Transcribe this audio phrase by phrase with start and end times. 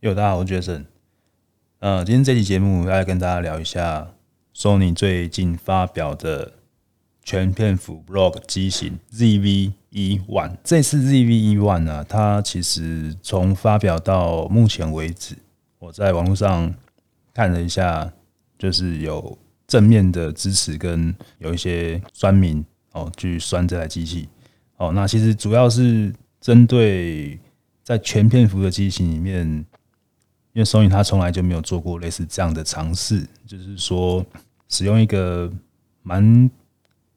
[0.00, 0.86] 哟，大家好，我是 Jason。
[1.80, 4.14] 呃，今天这期节目要跟大家聊一下
[4.56, 6.54] Sony 最近发表的
[7.22, 10.56] 全片幅 Vlog 机型 ZV-E1。
[10.64, 15.36] 这次 ZV-E1 呢，它其实从发表到目前为止，
[15.78, 16.74] 我在网络上
[17.34, 18.10] 看了一下，
[18.58, 19.36] 就是有
[19.66, 24.30] 正面的支持，跟有一些酸民哦去酸这台机器。
[24.78, 26.10] 哦，那其实主要是
[26.40, 27.38] 针对
[27.84, 29.66] 在全片幅的机型里面。
[30.60, 34.22] 因为 Sony 它从来就没有做过类似这样的尝试，就是说
[34.68, 35.50] 使用一个
[36.02, 36.50] 蛮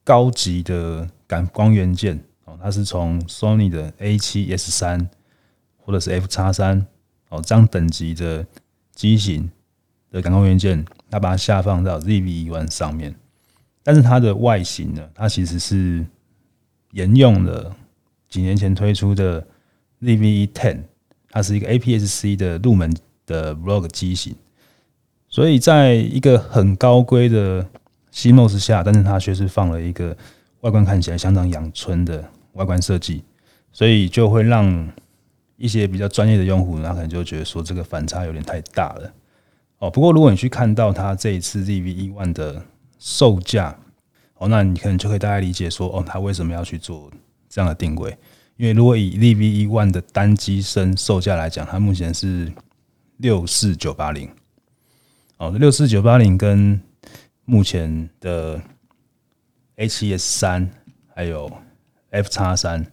[0.01, 5.09] 高级的感光元件哦，它是从 Sony 的 A7S 三
[5.75, 6.87] 或者是 F 叉三
[7.27, 8.48] 哦这样等级的
[8.95, 9.51] 机型
[10.09, 13.13] 的感光元件，它把它下放到 ZV-E1 上面，
[13.84, 16.05] 但是它的外形呢，它其实是
[16.91, 17.75] 沿用了
[18.29, 19.45] 几年前推出的
[20.01, 20.79] ZV-E10，
[21.29, 22.89] 它是一个 APS-C 的入门。
[23.26, 24.36] 的 Vlog 机型，
[25.27, 27.65] 所以在一个很高规的
[28.13, 30.15] CMOS 下，但是它却是放了一个
[30.62, 33.24] 外观看起来相当阳春的外观设计，
[33.71, 34.88] 所以就会让
[35.57, 39.13] 一些比较专业的用户，他可能就觉得说这个反差有点太大了。
[39.80, 42.63] 哦，不过如果你去看到它这一次 ZV 一万的
[42.99, 43.76] 售价，
[44.35, 47.10] 哦，那你可能就可以大概理解说，哦，它为什么要去做
[47.49, 48.18] 这样的定位？
[48.58, 52.52] 因为如果以 ZV 一万的单机身售价来讲，它目前是。
[53.24, 54.29] 六四九八零，
[55.38, 56.82] 哦，六四九八零跟
[57.46, 58.62] 目前的
[59.77, 60.70] A7S 三
[61.15, 61.49] 还有
[62.10, 62.85] F 叉三，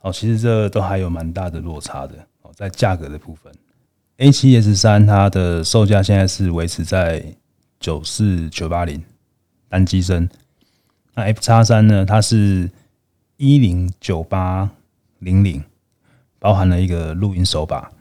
[0.00, 3.52] 哦，其实这都还有蛮大的落差的哦，在价格的部分
[4.16, 7.22] ，A7S 三它的售价现在是维持在
[7.78, 9.04] 九四九八零
[9.68, 10.30] 单机身，
[11.12, 12.70] 那 F 叉三呢，它是
[13.36, 14.70] 一零九八
[15.18, 15.62] 零零，
[16.38, 17.92] 包含了一个录音手把。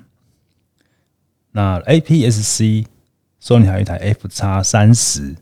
[1.52, 5.36] 那 APS-C，Sony 还有一台 F 叉三十，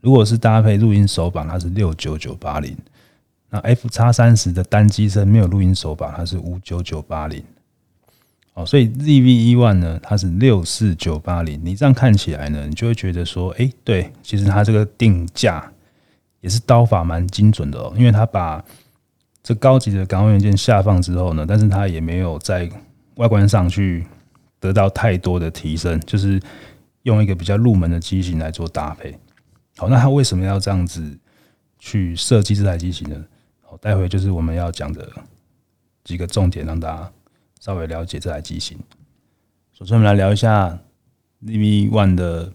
[0.00, 2.76] 如果是搭配录音手把，它是六九九八零。
[3.50, 7.42] 那 F 叉三十的单机身没有录音手把，它是五九九八零。
[8.54, 11.60] 哦，所以 ZV-E1 呢，它是六四九八零。
[11.62, 15.70] 你这样看起来呢，你就会觉得说，哎，对，其实它这个定价
[16.40, 18.64] 也是刀法蛮精准的哦，因为它把
[19.42, 22.70] 这高级的感光元件下放之后呢，但是它也没有在
[23.16, 24.06] 外观上去。
[24.60, 26.40] 得到太多的提升，就是
[27.02, 29.18] 用一个比较入门的机型来做搭配。
[29.76, 31.18] 好，那他为什么要这样子
[31.78, 33.24] 去设计这台机型呢？
[33.62, 35.10] 好，待会就是我们要讲的
[36.04, 37.10] 几个重点，让大家
[37.58, 38.78] 稍微了解这台机型。
[39.72, 40.78] 首先，我们来聊一下
[41.46, 42.52] ZV-E1 的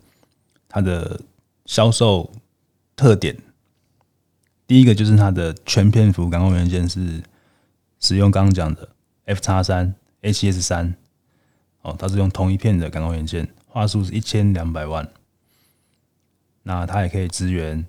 [0.70, 1.20] 它的
[1.66, 2.32] 销售
[2.96, 3.36] 特点。
[4.68, 7.24] 第一个就是它的全片幅感光元件是
[8.00, 8.90] 使用刚刚讲的
[9.26, 10.96] F 叉三 HS 三。
[11.86, 15.08] 哦，它是用同一片的感光元件，画素是一千两百万。
[16.64, 17.86] 那它也可以支援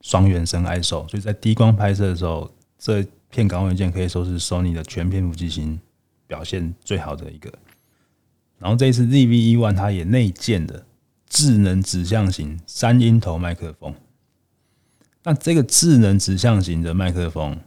[0.00, 5.80] 双原生 ISO，所以在低光拍摄的时候，这片感光元件可以说是 Sony 的全片幅机型
[6.28, 7.52] 表现最好的一个。
[8.60, 10.86] 然后这一次 ZV-E1 它也内建了
[11.28, 13.92] 智能指向型三音头麦克风。
[15.24, 17.58] 那这个智能指向型的麦克风，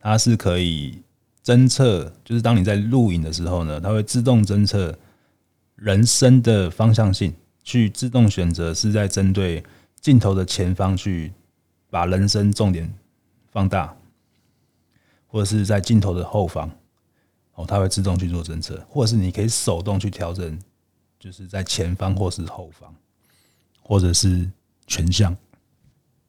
[0.00, 1.02] 它是可以。
[1.44, 4.96] 侦测就是当你在录影的时候呢，它会自动侦测
[5.74, 9.64] 人声的方向性，去自动选择是在针对
[10.00, 11.32] 镜头的前方去
[11.90, 12.88] 把人声重点
[13.50, 13.96] 放大，
[15.26, 16.70] 或者是在镜头的后方，
[17.54, 20.56] 哦，它会自动去做侦测，或者是你可以手动去调整，
[21.18, 22.94] 就是在前方或是后方，
[23.82, 24.48] 或者是
[24.86, 25.36] 全向。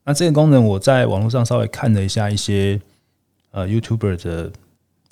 [0.02, 2.80] 那这个功能我在网络上稍微看了一下一些
[3.52, 4.52] 呃 YouTuber 的。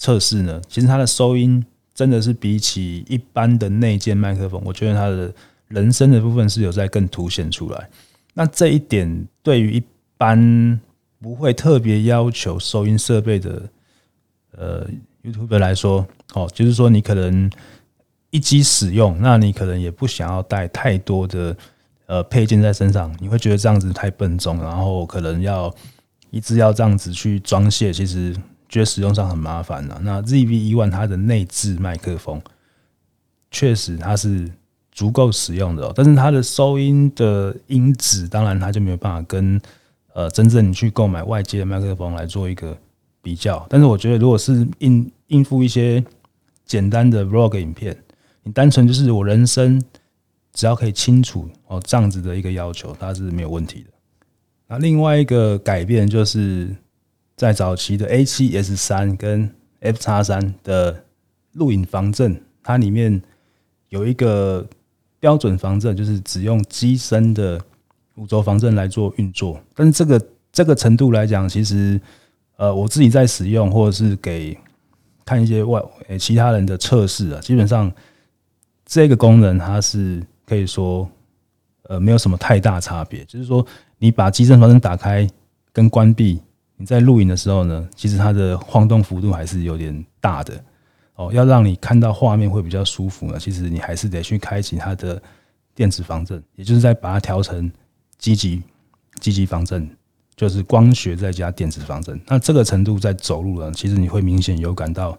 [0.03, 1.65] 测试呢，其实它的收音
[1.95, 5.33] 真的是比起一般的内建麦克风，我觉得它的
[5.69, 7.89] 人声的部分是有在更凸显出来。
[8.35, 9.83] 那这一点对于一
[10.19, 10.81] 般
[11.21, 13.63] 不会特别要求收音设备的
[14.57, 14.85] 呃
[15.23, 16.05] YouTuber 来说，
[16.35, 17.49] 哦，就是说你可能
[18.31, 21.57] 一机使用，那你可能也不想要带太多的
[22.07, 25.73] 呃配件在身上，你会觉得这样子太笨重，然后可能要
[26.31, 28.35] 一直要这样子去装卸，其实。
[28.73, 30.01] 觉得使用上很麻烦了。
[30.03, 32.41] 那 ZV-E1 它的内置麦克风
[33.51, 34.51] 确实它是
[34.91, 39.61] 足够使用的，但是它的收音的音质，当然它就没有办法跟
[40.15, 42.75] 呃真正你去购买外接的麦克风来做一个
[43.21, 43.67] 比较。
[43.69, 46.03] 但是我觉得，如果是应应付一些
[46.65, 47.95] 简单的 Vlog 影片，
[48.43, 49.79] 你单纯就是我人声
[50.55, 53.91] 只要可以清楚哦这样子的一个要求，它是没有问题的。
[54.69, 56.75] 那另外一个改变就是。
[57.37, 59.51] 在早期的 A7S 三跟
[59.81, 61.05] F 叉三的
[61.53, 63.21] 录影防震，它里面
[63.89, 64.67] 有一个
[65.19, 67.61] 标准防震，就是只用机身的
[68.15, 69.61] 五轴防震来做运作。
[69.75, 72.01] 但是这个这个程度来讲，其实
[72.57, 74.57] 呃，我自己在使用或者是给
[75.25, 75.83] 看一些外
[76.19, 77.91] 其他人的测试啊，基本上
[78.85, 81.09] 这个功能它是可以说
[81.85, 83.25] 呃没有什么太大差别。
[83.25, 83.67] 就是说，
[83.99, 85.29] 你把机身防震打开
[85.73, 86.41] 跟关闭，
[86.87, 90.65] 在录影的时候呢，其实它的晃动幅度还是有点大的。
[91.15, 95.23] 哦，要让你看到画面会比较舒服呢，其实你还是得去开启它的
[95.75, 97.71] 电子防震，也就是在把它调成
[98.17, 98.63] 积极
[99.21, 99.89] 积极防震，
[100.35, 102.19] 就是光学再加电子防震。
[102.27, 105.17] 那这个程度在走路呢，其实你会明显有感到，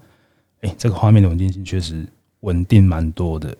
[0.61, 2.07] 哎，这个画面的稳定性确实
[2.39, 3.55] 稳定蛮多的。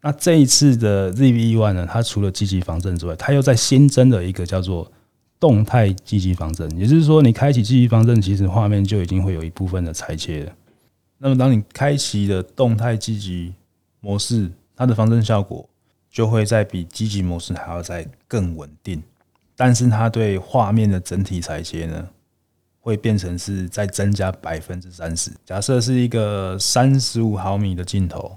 [0.00, 4.90] 那这一次的 ZV-E1 呢，它除了积极防震之外，它又在新增了一个叫做
[5.42, 10.52] 动态积极防震，也就是说，你开启积极防震，其实画面就已经会有一部分的裁切了。
[11.18, 13.52] 那么，当你开启了动态积极
[13.98, 15.68] 模式，它的防震效果
[16.08, 19.02] 就会在比积极模式还要再更稳定。
[19.56, 22.08] 但是，它对画面的整体裁切呢，
[22.78, 25.32] 会变成是再增加百分之三十。
[25.44, 28.36] 假设是一个三十五毫米的镜头，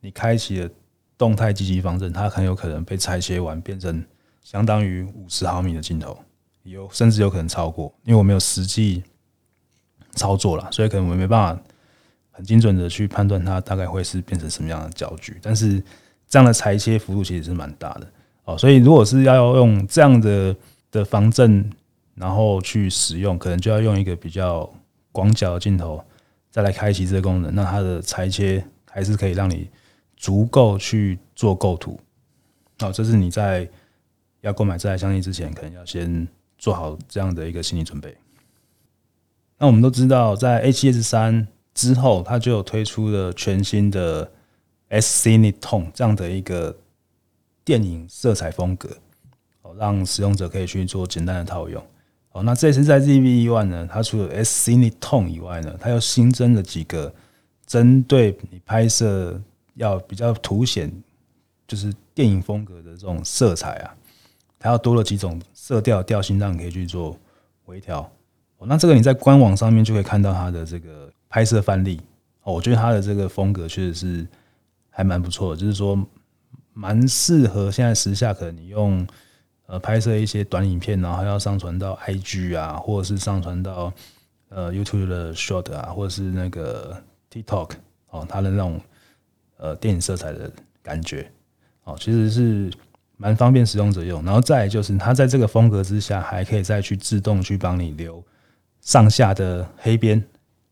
[0.00, 0.70] 你开启了
[1.18, 4.04] 动态积极防震，它很有可能被裁切完，变成
[4.44, 6.16] 相当于五十毫米的镜头，
[6.64, 7.94] 有甚至有可能超过。
[8.04, 9.02] 因为我没有实际
[10.12, 11.62] 操作了，所以可能我没办法。
[12.36, 15.80] 很精准的去判断它大概会是变成什么样的焦距，但是
[16.26, 18.12] 这样的裁切幅度其实是蛮大的
[18.42, 20.56] 哦，所以如果是要用这样的
[20.90, 21.70] 的防震，
[22.16, 24.68] 然后去使用，可能就要用一个比较
[25.12, 26.04] 广角的镜头
[26.50, 29.70] 再来开启这个功能，那它的裁切还是可以让你
[30.16, 32.00] 足够去做构图。
[32.80, 33.68] 好，这是你在
[34.40, 36.26] 要购买这台相机之前，可能要先
[36.58, 38.16] 做好这样的一个心理准备。
[39.58, 41.48] 那我们都知道，在 A7S 三。
[41.74, 44.30] 之后，它就有推出了全新的
[44.90, 46.78] S-Cine Tone 这样的一个
[47.64, 48.96] 电影色彩风格，
[49.62, 51.84] 哦，让使用者可以去做简单的套用。
[52.30, 57.12] 哦，那这次在 ZV-E1 呢，它除了 S-Cine Tone 以外呢，它又新增了几个
[57.66, 59.42] 针对你拍摄
[59.74, 60.92] 要比较凸显
[61.66, 63.96] 就是电影风格的这种色彩啊，
[64.58, 67.18] 它要多了几种色调调性，让你可以去做
[67.66, 68.00] 微调。
[68.58, 71.12] 哦，那这个你在官网上面就可以看到它的这个。
[71.26, 72.00] 拍摄范例
[72.44, 74.24] 哦，我觉得它的这个风格确实是
[74.88, 75.98] 还蛮不错的，就是说
[76.72, 79.04] 蛮适合现在时下可能你用
[79.66, 83.92] 呃拍摄一些短影片，然后要上传到 IG 啊，或者是上传到
[84.48, 87.02] 呃 YouTube 的 Short 啊，或者是那个
[87.32, 87.70] TikTok
[88.10, 88.80] 哦，它的那种
[89.56, 90.48] 呃电影色彩的
[90.84, 91.28] 感觉
[91.82, 92.70] 哦，其实是
[93.16, 94.24] 蛮方便使用者用。
[94.24, 98.22] 然后再就是它在这个风格之下，还可以再去自动去帮你留
[98.80, 100.22] 上下的黑边。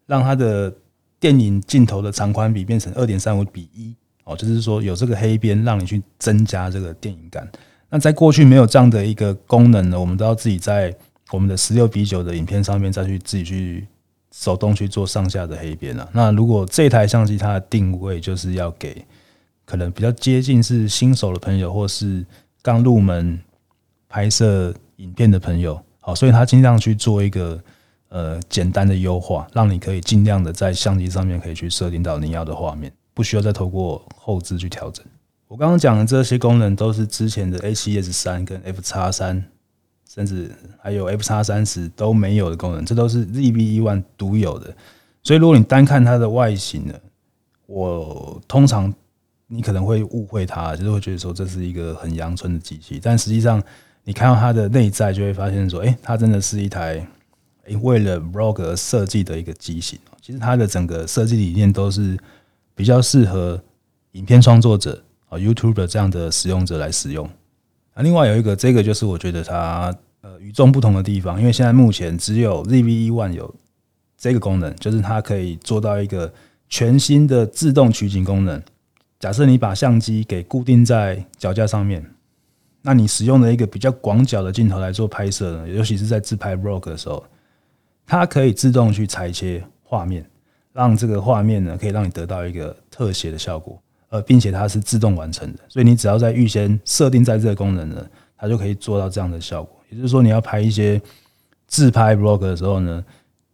[0.04, 0.70] 让它的
[1.18, 3.94] 电影镜头的长宽比变成二点三五比一
[4.24, 7.48] 哦，就是说有这个黑边，让你去增加这个电影感。
[7.88, 10.94] 那在过去没有这样的一个功能呢，我们都要自己在
[11.30, 13.86] 我们的十六比九的影片上面再去自己去
[14.32, 16.06] 手动去做上下的黑边啊。
[16.12, 19.02] 那如果这台相机它的定位就是要给
[19.72, 22.22] 可能比较接近是新手的朋友，或是
[22.60, 23.40] 刚入门
[24.06, 27.58] 拍摄影片的朋友，好，所以他尽量去做一个。
[28.14, 35.02] 呃，简单的优化，让你可以尽量的在相机上面可以去设定到你要的画面，不需要再透过后置去调整。
[35.48, 39.42] 我刚刚讲的这些功能都是之前的 A7S 三跟 F X 三，
[40.06, 44.76] 甚至还有 F X 三十都没有的功能，这都是 ZV-E1 独有的。
[45.22, 46.92] 所以如果你单看它的外形呢，
[47.64, 48.92] 我通常
[49.52, 53.62] 你可能会误会它，就是会觉得说这是一个很阳春的机器，但实际上
[54.04, 57.06] 你看到它的内在，就会发现说，哎，它真的是一台。
[57.80, 62.18] 为了 Vlog 设计的一个机型，其实它的整个设计理念都是
[62.74, 63.62] 比较适合
[64.12, 67.24] 影片创作者啊、YouTube 这样的使用者来使用。
[67.94, 73.54] 啊，另外有一个，这个就是我觉得它呃与众不同的地方，因为现在目前只有 ZV-E1 有
[74.18, 76.30] 这个功能，就是它可以做到一个
[76.68, 78.60] 全新的自动取景功能。
[79.22, 82.04] 假设你把相机给固定在脚架上面，
[82.80, 87.24] 那你使用了一个比较广角的镜头来做拍摄呢，尤其是在自拍 Vlog 的时候。
[88.04, 90.28] 它可以自动去裁切画面，
[90.72, 98.04] 让这个画面呢可以让你得到一个特写的效果，呃，并且它是自动完成的，所以你只要在预先设定在这个功能呢，
[98.36, 99.80] 它就可以做到这样的效果。
[99.88, 101.00] 也就是说，你要拍一些
[101.68, 103.02] 自拍 vlog 的时候呢，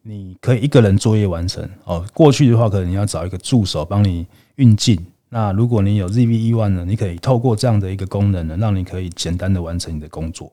[0.00, 2.02] 你可以一个人作业完成哦。
[2.14, 4.98] 过去的话，可能你要找一个助手帮你运镜。
[5.30, 10.52] 那如果你有 ZV-E1 呢，你可以透过这样的一个功能呢，让你可以简单的完成你的工作。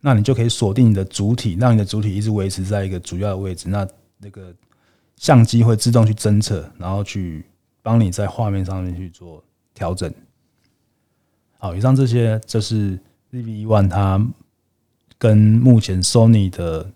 [0.00, 3.68] 那你就可以锁定你的主体，让你的主体一直维持在一个主要的位置。
[3.68, 3.86] 那
[4.18, 4.54] 那个
[5.16, 7.44] 相机会自动去侦测，然后去
[7.82, 10.12] 帮你在画面上面去做调整。
[11.58, 12.98] 好，以上这些就是
[13.32, 14.26] ZV-E1 它
[15.16, 16.90] 跟目前 Sony 的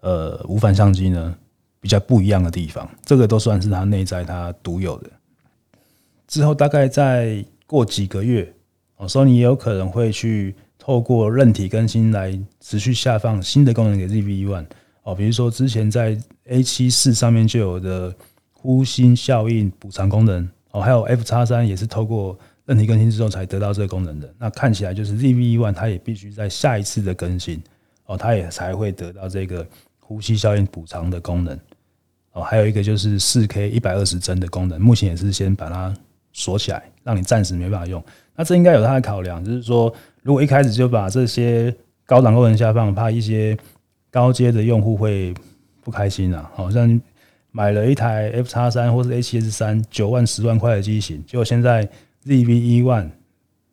[0.00, 1.36] 呃无反相机呢
[1.80, 5.10] 比较不一样的地方，这个都算是它内在它独有的。
[6.32, 8.50] 之后大概再过几个月，
[8.96, 14.64] 哦，Sony 也有可能会去透过韧体更新来持续下放新的功能给 ZV-E1
[15.02, 18.16] 哦，比如说之前在 A7 四上面就有的
[18.50, 24.34] 呼吸效应补偿功能哦，还有 F 叉三也是透过韧体更新之后才得到这个功能的。
[24.38, 27.62] 那看起来就是 ZV-E1 它也必须在下一次的更新
[28.06, 29.66] 哦，它也才会得到这个
[30.00, 31.60] 呼吸效应补偿的功能
[32.32, 32.40] 哦。
[32.40, 35.94] 还有一个就是四 K 一百二十帧的功能，目前也是先把它。
[36.32, 38.02] 锁起来，让你暂时没办法用。
[38.34, 41.74] 那这应该有它的考量，就是说，如果一开始就把这些
[42.06, 43.56] 高档功能下放，怕一些
[44.10, 45.34] 高阶的用户会
[45.82, 46.50] 不开心啊。
[46.54, 47.00] 好像
[47.50, 51.86] 买了一台 F 叉三或是 A7S 三九万十万块的机型，结果现在
[52.24, 53.10] zve 万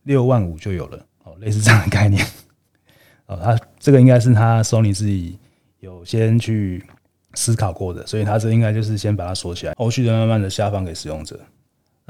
[0.03, 1.05] 六万五就有了。
[1.23, 2.25] 哦，类似这样的概念。
[3.27, 5.37] 哦，他这个应该是他 Sony 自己
[5.79, 6.83] 有先去
[7.35, 11.39] 思考过的，所以他这应该就是先把它锁起来，后续再慢慢的下放给使用者。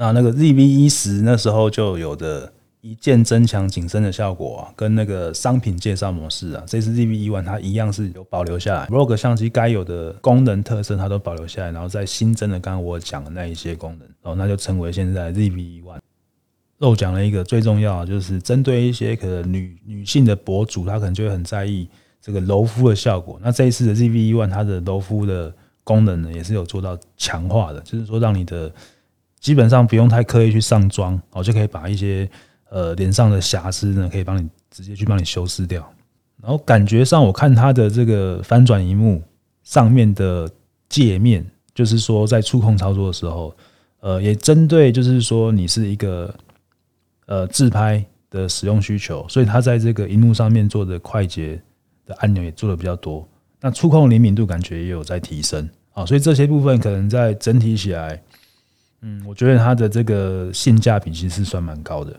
[0.00, 15.98] 那那个 ZV-E10 那时候就有的一键增强景深的效果啊，跟那个商品介绍模式啊，这次 ZV-E1 它一样是有保留下来，Vlog 相机该有的功能特色它都保留下来，然后再新增的刚刚我讲的那一些功能，哦，那就成为现在 ZV-E1。
[16.78, 21.86] 漏讲了一个最重要，就是针对一些可能女女性的博主，她可能就会很在意
[22.22, 23.38] 这个柔肤的效果。
[23.42, 25.54] 那这一次的 ZV-E1 它的柔肤的
[25.84, 28.72] 功能呢，也是有做到强化的，就是说让你的。
[29.40, 32.28] 基本上不用太刻意去上妆哦，就可以把一些
[32.68, 35.90] 呃脸上的瑕疵呢，可以帮你直接去帮你修饰掉。
[36.42, 39.22] 然后感觉上，我看它的这个翻转荧幕
[39.62, 40.50] 上面的
[40.88, 41.44] 界面，
[41.74, 43.54] 就是说在触控操作的时候，
[44.00, 46.34] 呃，也针对就是说你是一个
[47.26, 51.60] 呃自拍的使用需求，所以它在这个荧幕上面做的快捷
[52.06, 53.26] 的按钮也做的比较多。
[53.60, 58.22] 那触控灵敏度感觉也有在提升啊，所以这些部分可能在整体起来。
[59.02, 62.18] 嗯，我觉得它的这个性价比其实算蛮高的。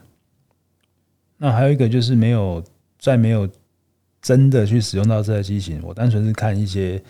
[1.37, 2.63] 那还有一个就是没有
[2.97, 3.47] 在没有
[4.21, 7.01] 真的去使用到这台机型，我单纯是看一些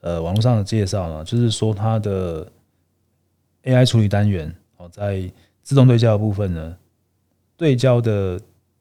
[0.00, 2.46] 呃网络上的介绍呢，就是说它的
[3.62, 5.30] AI 处理单元哦，在
[5.62, 6.76] 自动对焦的部分呢，
[7.56, 8.38] 对焦的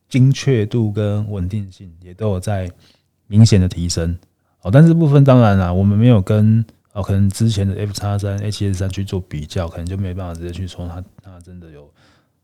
[0.10, 2.70] 精确度跟稳定性也都有在
[3.28, 4.18] 明显的提升。
[4.62, 6.66] 哦，但是部分当然啦，我们没有跟。
[6.94, 11.92] 哦，可能之前的 F 叉三、A7S 三去做比较，可能就没办法直接去说它它真的有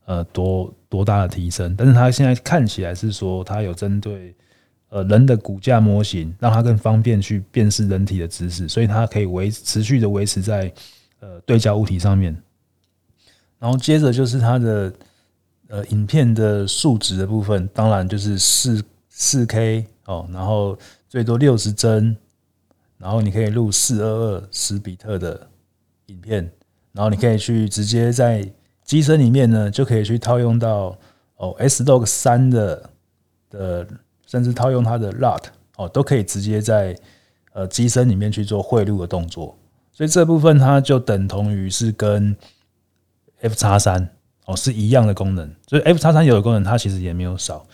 [0.06, 1.76] 呃多多大的提升。
[1.78, 4.36] 但是它现在看起来是说它有针对
[4.90, 10.74] 呃人的骨架模型，让它更方便去辨识人体的姿势，所以它可以维持续的维持在
[11.20, 12.36] 呃对焦物体上面。
[13.60, 14.92] 然后接着就是它的
[15.68, 20.76] 呃影片的数值的部分，当然就是四四 K 哦，然后
[21.08, 22.18] 最多六十帧。
[23.00, 25.48] 然后你可以录四二二十比特的
[26.08, 26.52] 影片，
[26.92, 28.48] 然后你可以去直接在
[28.84, 30.98] 机身里面呢，就可以去套用到
[31.38, 32.90] 哦 S Log 三的
[33.50, 33.88] 的，
[34.28, 35.44] 甚至套用它的 LUT
[35.78, 36.94] 哦，都可以直接在
[37.54, 39.58] 呃机身里面去做汇入的动作。
[39.94, 42.36] 所以这部分它就等同于是跟
[43.42, 44.10] F 叉三
[44.46, 45.54] 哦是一样的功能。
[45.68, 47.66] 所以 F 叉三有的功能它其实也没有少，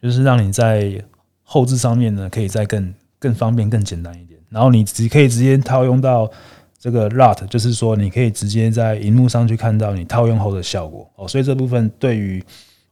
[0.00, 1.04] 就是让你在
[1.42, 4.29] 后置上面呢，可以再更更方便、更简单一点。
[4.50, 6.30] 然后你只可以直接套用到
[6.78, 12.42] 这个 LUT，就是说你可以直接在荧幕上去看到你套用后的效果哦，所以这部分对于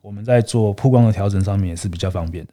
[0.00, 2.52] 我们在做曝光的调整上面也是比较方便的。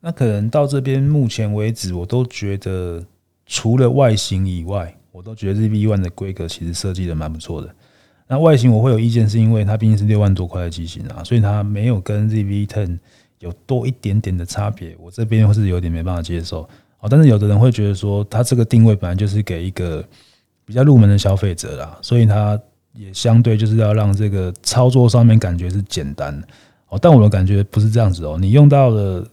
[0.00, 3.04] 那可能到这边目前为止，我都觉得
[3.46, 7.74] 除了外形以外，我都觉得 ZV One 的规格其实设计的蛮不错的。
[8.28, 12.98] 那外形我会有意见，是因为它毕竟是六万多块的机型啊，所以它没有跟 ZV Ten
[13.40, 16.68] 有多一点点的差别，我这边是有点没办法接受。
[17.00, 20.04] 哦，但是有的人会觉得说，它这个定位本来就是给一个
[20.64, 22.58] 比较入门的消费者啦，所以它
[22.92, 26.42] 也相对就是要让这个操作上面感觉是简单。
[26.88, 29.24] 哦，但我的感觉不是这样子哦，你用到了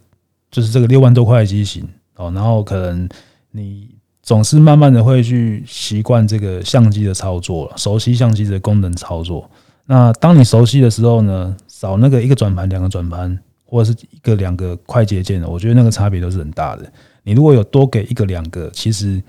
[0.50, 3.08] 就是这个六万多块的机型哦，然后可能
[3.50, 3.88] 你
[4.22, 9.50] 总是慢慢的会去习惯这个相机的操作，熟悉相机的功能操作。
[9.86, 16.92] 那当你熟悉的时候呢，少那个一个转盘、两个转盘，或者是一个两个快捷键的，我觉得那个差别都是很大的。
[17.26, 19.20] 你如果有多给一个两个，其实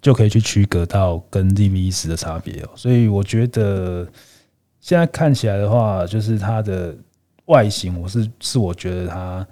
[0.00, 2.70] 就可以去区隔到跟 ZV-E10 的差别哦。
[2.74, 4.08] 所以我觉得
[4.80, 6.96] 现在看起来的话，就是它的
[7.44, 9.46] 外形，我是是我觉得它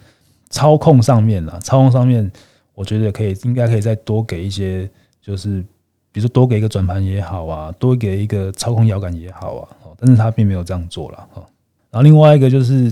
[0.48, 2.32] 操控上面啊，操控上面，
[2.74, 4.88] 我觉得可以应该可以再多给一些，
[5.20, 5.60] 就是
[6.10, 9.68] 比如说多给一个转盘也好啊，多给一个操控摇杆也好啊，
[9.98, 11.46] 但是它并没有这样做了哈。
[11.90, 12.90] 然后另外一个就是，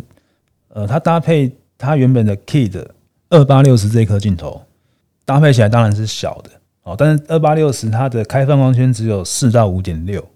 [0.68, 2.86] 呃，它搭配它原本的 Kid
[3.30, 4.60] 二八六十这颗镜头，
[5.30, 6.50] 搭配起来当然是小的
[6.82, 10.28] 哦，但是二八六十它的开放光圈只有四到五点六，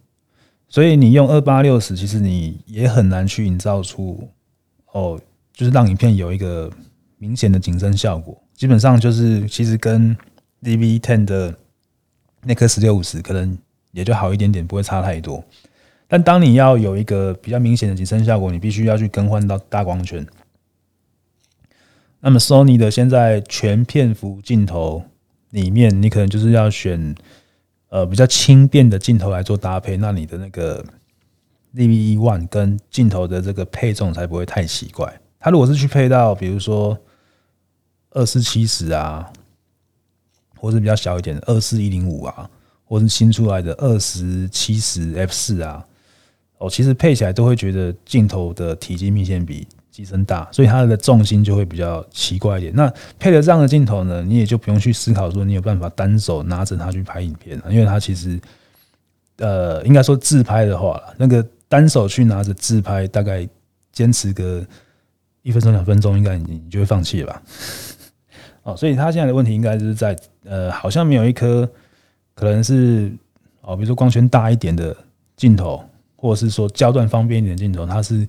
[0.69, 4.29] 所以你用二八六十，其实你也很难去营造出
[4.93, 5.21] 哦，
[5.53, 6.71] 就是让影片有一个
[7.19, 8.41] 明显的景深效果。
[8.55, 10.17] 基本上就是其实跟
[10.63, 11.53] ZV-10 的
[12.45, 13.59] 那颗十六五十可能
[13.91, 15.43] 也就好一点点，不会差太多。
[16.07, 20.25] 但当你要有一个比较明显的景深效果，你必须要去更换到大光圈。
[22.25, 25.05] 那么 Sony 的现在全片幅镜头
[25.51, 27.15] 里面，你可能就是要选
[27.91, 30.83] 呃比较轻便的镜头来做搭配，那你的那个
[31.75, 35.21] ZV-E1 跟镜头的这个配重才不会太奇怪。
[35.39, 36.99] 它如果是去配到比如说
[38.11, 39.31] 二四七十啊。
[40.57, 42.49] 或是比较小一点的二四一零五啊，
[42.87, 45.87] 或是新出来的二十七十 F 四啊，
[46.57, 52.75] 哦，其实配起来都会觉得镜头的体积明显比机身大，所以它的重心就会比较奇怪一点。
[52.75, 58.41] 那配了这样的镜头呢，你也就不用去思考说你有办法单手拿着它去拍影片了，因为它其实，
[59.37, 63.49] 呃，应该说自拍的话，那个单手去拿着自拍，大概
[63.93, 64.67] 坚持个
[65.43, 67.43] 一分钟两分钟，应该你你就会放弃了吧。
[68.65, 71.71] 哦，所以他现在的问题应该就是在呃，好像没有一颗
[72.35, 73.13] 可能是
[73.61, 74.97] 哦，比如说光圈大一点的
[75.37, 75.85] 镜头，
[76.17, 78.27] 或者是说焦段方便一点的镜头，它是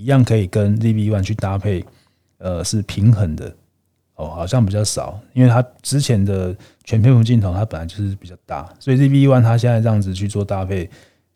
[0.00, 1.84] 一样可以跟 ZV-1 去搭配，
[2.38, 3.54] 呃，是平衡的。
[4.14, 6.54] 哦，好像比较少，因为它之前的
[6.84, 10.88] 全片幅镜头它本来就是比较大，所以 ZV-1 它现在这样子去做搭配，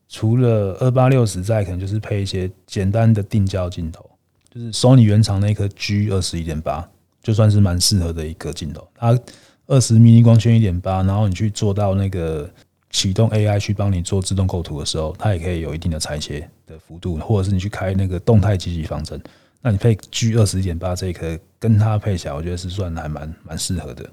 [0.09, 4.05] 除了二八六十在，可能就是配一些简单的定焦镜头，
[4.53, 6.89] 就是 Sony 原厂那颗 G 二十一点八。
[7.23, 9.19] 就算是蛮适合的一个镜头，它
[9.67, 12.51] 二十 mini 光圈一点八，然后你去做到那个
[12.95, 19.21] 启动 AI 去帮你做自动构图的时候，它也可以有一定的裁切的幅度，或者是你去开那个动态积极防震，
[19.61, 24.05] 那你配 G 二十一点八这一颗跟它配起来，我觉得是算还蛮蛮适合的。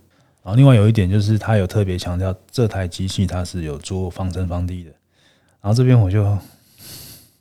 [0.43, 4.89] 然后另外有一点就是，它有特别强调这台机器它是有做防尘防滴的，
[5.61, 6.35] 然后这边我就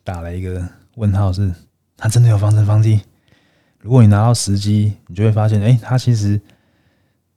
[0.04, 0.62] 打了一个
[0.96, 1.50] 问号，是
[1.96, 3.00] 它真的有防尘防滴？
[3.78, 6.38] 如果你拿到实机，你就会发现，哎，它其实，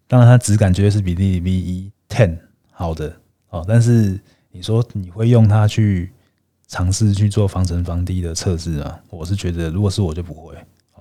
[0.10, 2.38] 当然它质感绝对是比 ZV-E10
[2.69, 3.15] 好的
[3.54, 3.66] 哦。
[3.68, 4.20] 但是
[4.52, 6.12] 你说你会用它去
[6.68, 9.00] 尝试去做防尘防滴的测试啊？
[9.10, 10.56] 我是觉得，如果是我就不会。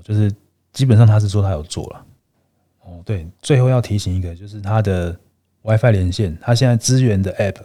[0.04, 0.32] 就是
[0.72, 2.06] 基本上他是说他有做了。
[2.84, 5.16] 哦，对，最后要提醒一个，就是它的
[5.62, 7.56] WiFi 连线，它现在支援的 App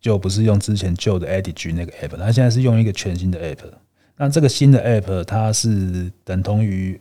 [0.00, 3.64] 就不是用之前旧的 EDG 那个 App，它现在是用一个全新的 App。
[4.16, 7.00] 那这个新的 App 它是等同于。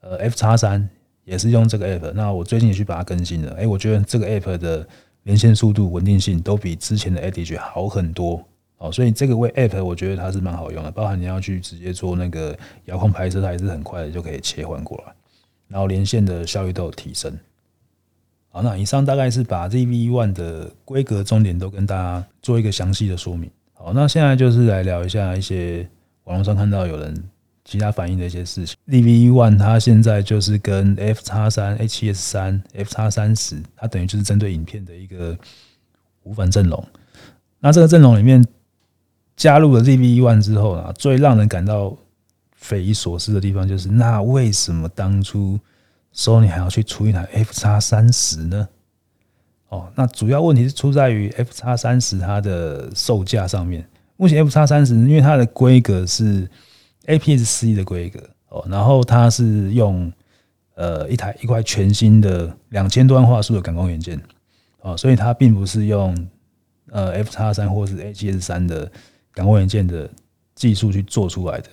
[0.00, 0.88] 呃，F 叉三
[1.24, 3.52] 也是用这个 app，那我最近也去把它更新了。
[3.54, 4.88] 哎，我觉得这个 app 的
[5.28, 8.42] 连线速度、稳定性都比之前的 Edge 好很多
[8.78, 10.90] 哦，所以这个为 app 我觉得它是蛮好用的。
[10.90, 15.12] 包含你要去直接做那个遥控拍摄，它也是很快的就可以切换过来，
[15.68, 17.30] 然后连线的效率都有提升。
[18.48, 23.50] 好，那以上大概是把 ZV One 的规格重点都跟大家做一个详细的说明。
[23.74, 25.86] 好，那现在就是来聊一下一些
[26.24, 27.22] 网络上看到有人。
[27.70, 35.36] 其他反映的一些事情，ZV-1 它现在就是跟 F 叉三、H S 三、F 叉三十，它等于就是针对影片的一个
[36.22, 36.82] 无反阵容。
[37.60, 38.42] 那这个阵容里面
[39.36, 41.94] 加入了 ZV-1 之后啊，最让人感到
[42.52, 45.60] 匪夷所思的地方就是，那为什么当初
[46.14, 48.66] Sony 还要去出一台 F 叉三十呢？
[49.68, 53.86] 哦，那主要问题是出在于 F 叉三十它的售价上面。
[54.16, 56.48] 目前 F 叉三十因为它的规格是。
[57.08, 60.12] APS-C 的规格哦，然后它是用
[60.74, 64.20] 呃一台一块全新的两千多万画素的感光元件
[64.82, 66.14] 哦，所以它并不是用
[66.90, 68.90] 呃 F 叉三或是 HS 三的
[69.32, 70.08] 感光元件的
[70.54, 71.68] 技术去做出来的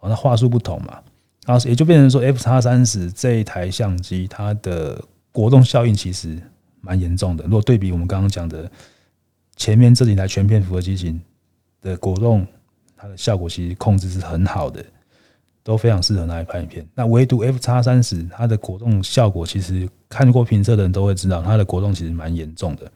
[0.00, 1.02] 哦，那画素不同嘛，
[1.44, 6.40] 然后也就变成说 F 叉三十这一台相机它的果冻效应其实
[6.80, 8.70] 蛮严重的，如果对比我们刚刚讲的
[9.56, 11.20] 前面这几台全片幅的机型
[11.80, 12.46] 的果冻。
[13.02, 14.80] 它的效果其实控制是很好的，
[15.64, 16.86] 都非常适合拿来拍影片。
[16.94, 22.88] 那唯独 F 叉三十，它的果冻效果其实看过评测的人都会知道，它的果冻其实蛮严重的。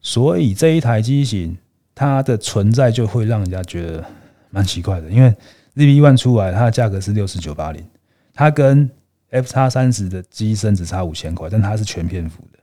[0.00, 1.54] 所以这一台机型
[1.94, 4.02] 它的存在就会让人家觉得
[4.48, 5.36] 蛮奇怪的，因为
[5.76, 7.84] ZV-1 出来，它的价格是六四九八零，
[8.32, 8.90] 它跟
[9.28, 12.58] F 叉三十的机身只差五千块，但它是全片幅的。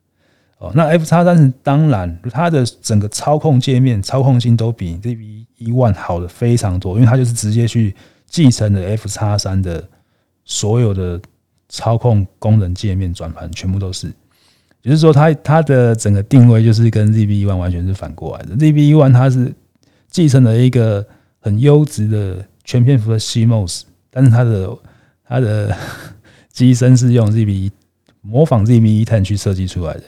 [0.59, 9.87] 哦，那 F 叉三十当然它的整个操控界面、操控性都比 ZV-E1 好的非常多，因为它就是直接去继承了 F 叉三的
[10.45, 11.21] 所有的
[11.69, 14.07] 操控功能界面、转盘全部都是。
[14.81, 18.55] 也就是说它，它的整个定位就是跟 ZV-E1 完全是反过来的。
[18.55, 19.53] ZV-E1 它是
[20.09, 21.05] 继承了一个
[21.39, 24.77] 很优质的全片幅的 CMOS，但是它的
[25.27, 25.75] 它的
[26.51, 27.69] 机身是用 ZV
[28.21, 30.03] 模仿 ZV-E10 去设计出来的。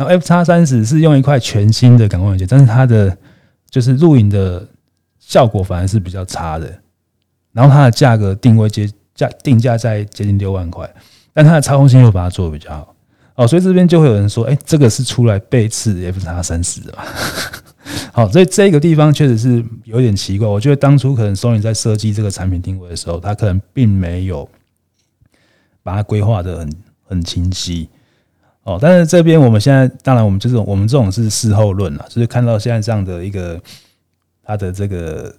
[0.00, 3.14] 然后 F 叉三十是用一块全新的感光元件，但是它的
[3.68, 4.66] 就是录影的
[5.18, 6.66] 效果反而是比较差的。
[7.52, 10.90] 然后它的价格定位接价定价在接近六万块，
[11.34, 12.94] 但它的操控性又把它做得比较好
[13.34, 17.04] 哦，所以这边就会有人说，哎，这个是出来背刺 F 叉三十的嘛？
[18.14, 20.48] 好，所以这个地方确实是有点奇怪。
[20.48, 24.48] 我觉得当初可能 Sony 在设计这个产品定位的时候，它可能并没有
[25.82, 26.72] 把它规划得很
[27.06, 27.90] 很清晰
[28.74, 28.78] 哦。
[28.80, 33.60] 但是这边我们现在当然我们就是我们这种是事后论了，就是看到现在这样的一个
[34.42, 35.34] 它的这个。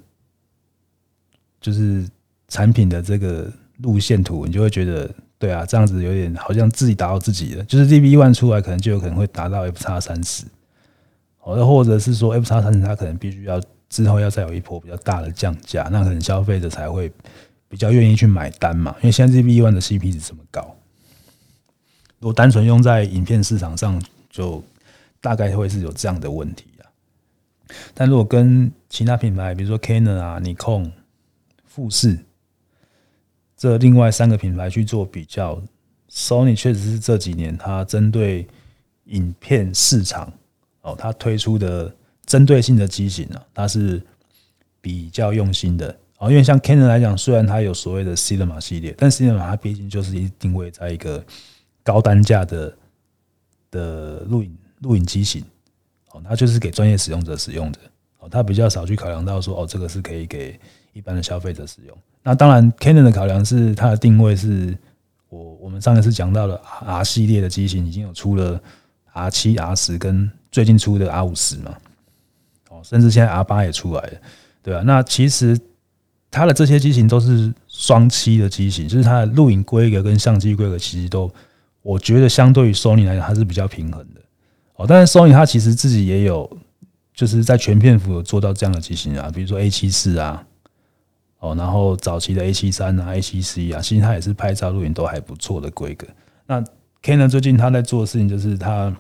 [1.64, 2.04] 就是
[2.48, 3.48] 产品的这个
[3.84, 7.64] 路线图，你就会觉得，对啊，这样子有点好像自己打到自己了。
[7.66, 10.44] 就是 ZV-E1 出来，可能就有可能会达到 F 叉三十，
[11.44, 17.12] 哦，又或者是说 F 叉三十它可能必须要之后要再有一波比较大的降价，那可能消费者才会
[17.70, 18.96] 比较愿意去买单嘛。
[19.02, 20.76] 因为现在 ZV-E1 的 CP 值这么高，
[22.22, 24.64] 如果单纯用在影片市场上，就
[25.20, 26.86] 大概会是有这样的问题啊。
[27.96, 30.92] 但如果跟其他品牌，比如说 Canon 啊、Nikon
[31.66, 32.20] 富士
[33.58, 35.62] 这另外三个品牌去做比较
[36.12, 38.48] ，Sony 确实是这几年它针对
[39.06, 40.32] 影片市场
[40.82, 41.92] 哦，它推出的
[42.28, 44.00] 针对性的机型啊，它是
[44.80, 46.30] 比较用心的哦。
[46.30, 51.24] 因为像 Canon 来讲，虽然它有所谓的 Cinema 系列，但 Cinema 它毕竟就是一定位在一个
[51.84, 52.74] 高单价的
[53.72, 55.44] 的录影录影机型。
[56.12, 57.80] 哦，它就是给专业使用者使用的。
[58.20, 60.60] 哦，它比较少去考量到说哦，这个是可以给。
[60.94, 64.78] 一般的消费者使用，那当然，Canon 的考量是它的定位是，
[65.30, 68.62] 我我们上一次讲到了 R 系列的机型已经有出了
[69.14, 71.78] R 七、R 十跟最近出的 R 五十嘛，
[72.68, 74.20] 哦，甚至现在 R 八也出来了，
[74.62, 75.58] 对啊，那其实
[76.30, 81.34] 它的这些机型都是双七的机型，就是它的录影规格跟相机规格其实都，
[81.82, 84.22] 我觉得相对于 Sony 来讲，它是比较平衡的。
[84.76, 86.50] 哦，但是 Sony 它其实自己也有，
[87.14, 90.46] 就是在全片幅有做到这样的机型啊，比如说 A 七四啊。
[91.40, 96.06] 哦，然后早期的 A 七三啊、A 七 C 啊，其实它也是拍照录影都还不错的规格。
[96.46, 96.64] 那
[97.02, 98.96] Canon 最近他在做的事情，就是他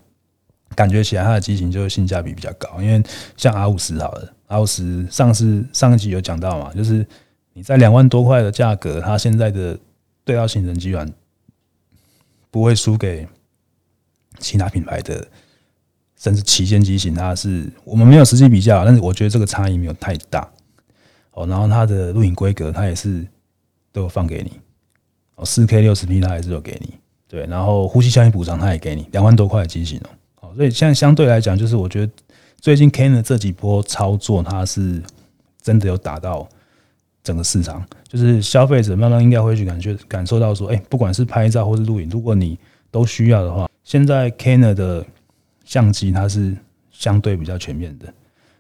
[0.74, 3.04] 感觉起来他的机型就是性价比比较高，因为
[3.38, 7.06] 像 R 五十好了，R 五十上次上一集有讲到嘛，就是
[7.54, 9.78] 你在两万多块的价格，它现在的
[10.26, 11.08] 对焦型成机板
[12.51, 13.27] 不会输给
[14.37, 15.25] 其他品牌的，
[16.17, 20.47] 甚至旗舰机型，它是我们没有实际比较，但是我觉得这个差异没有太大。
[21.31, 23.25] 哦，然后它的录影规格，它也是
[23.93, 24.51] 都有放给你。
[25.35, 26.93] 哦，四 K 六十 P 它也是有给你。
[27.27, 30.09] 对，然后呼吸效应补偿它也给你，两万多块的机型哦。
[30.35, 32.11] 好，所以现在相对来讲，就是我觉得
[32.59, 35.01] 最近 Canon 这几波操作，它是
[35.61, 36.47] 真的有打到
[37.23, 42.57] 整个市场，就是消费者慢慢应该会去感觉感受到说，哎，不管是拍照或是录影，如果你
[42.89, 45.05] 都需要的话，现在 Canon 的
[45.65, 46.55] 相机它是
[46.91, 48.13] 相对比较全面的。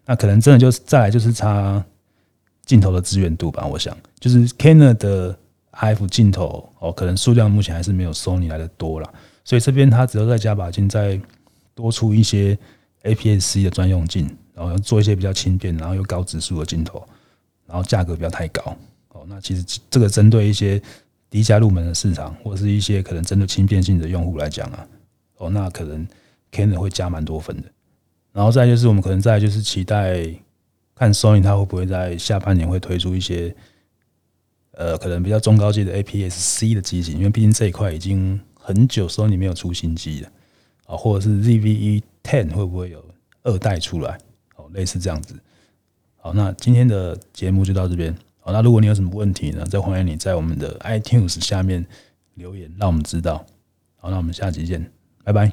[0.05, 1.83] 那可能真的就是再来就是差。
[2.63, 5.37] 镜头的资源度吧，我想就是 Canon 的
[5.73, 9.11] RF 镜头哦，可能数量目前还是没有 Sony 来的多啦，
[9.43, 11.19] 所以这边它只要再加把劲，再
[11.73, 12.57] 多出一些
[13.03, 17.03] APS-C 的专用镜，然后做一些比较轻便，然后又高指数的镜头，
[17.71, 18.75] 然后价格不要太高
[19.13, 19.25] 哦。
[19.27, 20.81] 那其实这个针对一些
[21.29, 24.87] 低价入门的市场，或者是一些可能针对轻便性的用户来讲啊，
[25.37, 26.05] 哦，那可能
[26.51, 27.71] Canon 会加蛮多分的。
[28.33, 30.29] 然后再就是我们可能再就是期待。
[30.93, 33.55] 看 Sony 它会不会在下半年会推出一些，
[34.73, 40.29] 呃，可能比较中高阶的 APS-C 的机型，因为毕竟这一块已经很久 Sony 没有出新机了
[40.85, 43.03] 啊，或者是 ZV-E10 会不会有
[43.41, 44.15] 二代出来？
[44.57, 45.33] 哦，类似这样子。
[46.23, 48.15] 好，那今天的节目就到这边。
[48.39, 51.83] 好，那如果你有什么问题呢，再欢迎你在我们的 iTunes 下面
[52.35, 53.43] 留言，让我们知道。
[53.97, 54.91] 好，那我们下期见，
[55.23, 55.51] 拜拜。